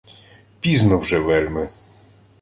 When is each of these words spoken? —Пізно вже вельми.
—Пізно 0.59 0.97
вже 0.97 1.19
вельми. 1.19 1.69